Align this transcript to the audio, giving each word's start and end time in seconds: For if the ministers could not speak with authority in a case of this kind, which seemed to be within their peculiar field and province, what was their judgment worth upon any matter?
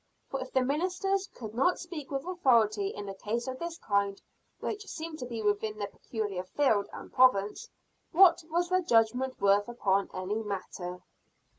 For 0.31 0.39
if 0.41 0.51
the 0.51 0.63
ministers 0.63 1.27
could 1.27 1.53
not 1.53 1.77
speak 1.77 2.09
with 2.09 2.25
authority 2.25 2.87
in 2.87 3.07
a 3.07 3.13
case 3.13 3.47
of 3.47 3.59
this 3.59 3.77
kind, 3.77 4.19
which 4.59 4.87
seemed 4.87 5.19
to 5.19 5.27
be 5.27 5.43
within 5.43 5.77
their 5.77 5.89
peculiar 5.89 6.43
field 6.43 6.89
and 6.91 7.13
province, 7.13 7.69
what 8.11 8.43
was 8.49 8.69
their 8.69 8.81
judgment 8.81 9.39
worth 9.39 9.67
upon 9.69 10.09
any 10.11 10.41
matter? 10.41 11.03